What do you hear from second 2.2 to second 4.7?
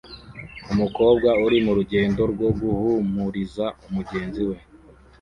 rwo guhumuriza mugenzi we